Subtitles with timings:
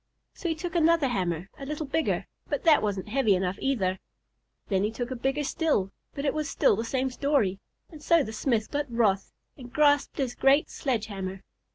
[0.33, 3.99] So he took another hammer a little bigger, but that wasn't heavy enough either.
[4.67, 7.59] Then he took one bigger still, but it was still the same story;
[7.91, 11.43] and so the smith got wroth, and grasped his great sledge hammer.